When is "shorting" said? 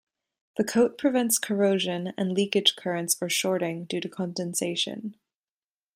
3.29-3.85